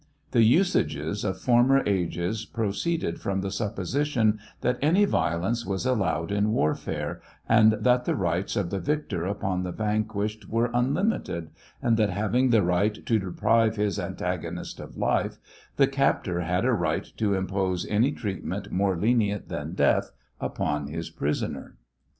The 0.31 0.41
usages 0.41 1.23
of 1.23 1.37
former' 1.37 1.83
ages 1.85 2.45
proceeded 2.45 3.17
upon 3.17 3.41
the 3.41 3.51
supposition 3.51 4.39
that 4.61 4.79
any 4.81 5.05
violence 5.05 5.63
was 5.63 5.85
allowed 5.85 6.31
in 6.31 6.49
war 6.53 6.73
fare 6.73 7.21
and 7.47 7.73
that 7.73 8.05
the 8.05 8.15
rights 8.15 8.55
of 8.55 8.71
the 8.71 8.79
victor 8.79 9.25
upon 9.27 9.61
the 9.61 9.71
vanquished 9.71 10.49
were 10.49 10.71
unlimited,' 10.73 11.51
and 11.83 11.97
that 11.97 12.09
having 12.09 12.49
the 12.49 12.63
right 12.63 13.05
to 13.05 13.19
deprive 13.19 13.75
his 13.75 13.99
antagonist 13.99 14.79
of 14.79 14.97
life, 14.97 15.37
the 15.75 15.85
captor 15.85 16.39
had 16.39 16.65
a 16.65 16.73
right 16.73 17.05
to 17.17 17.35
impose 17.35 17.85
any 17.85 18.11
treatment 18.11 18.69
Inore 18.71 18.99
lenient 18.99 19.49
than 19.49 19.73
death 19.75 20.13
upon 20.39 20.87
his 20.87 21.11
prisoner. 21.11 21.75